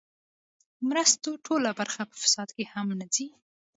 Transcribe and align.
مرستو 0.89 1.31
ټوله 1.45 1.69
برخه 1.79 2.03
په 2.09 2.15
فساد 2.23 2.49
کې 2.55 2.63
هم 2.73 2.87
نه 2.99 3.05
ځي. 3.15 3.27